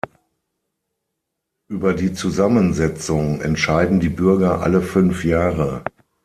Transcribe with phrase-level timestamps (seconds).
[1.67, 5.83] Über die Zusammensetzung entscheiden die Bürger alle fünf Jahre.